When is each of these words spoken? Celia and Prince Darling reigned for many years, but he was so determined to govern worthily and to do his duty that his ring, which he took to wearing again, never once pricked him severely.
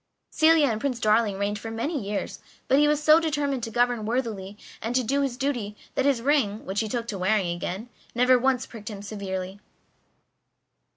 Celia 0.31 0.65
and 0.65 0.81
Prince 0.81 0.99
Darling 0.99 1.37
reigned 1.37 1.59
for 1.59 1.69
many 1.69 2.01
years, 2.03 2.39
but 2.67 2.79
he 2.79 2.87
was 2.87 3.03
so 3.03 3.19
determined 3.19 3.61
to 3.61 3.69
govern 3.69 4.03
worthily 4.03 4.57
and 4.81 4.95
to 4.95 5.03
do 5.03 5.21
his 5.21 5.37
duty 5.37 5.77
that 5.93 6.05
his 6.05 6.23
ring, 6.23 6.65
which 6.65 6.79
he 6.79 6.89
took 6.89 7.07
to 7.09 7.19
wearing 7.19 7.55
again, 7.55 7.87
never 8.15 8.39
once 8.39 8.65
pricked 8.65 8.89
him 8.89 9.03
severely. 9.03 9.59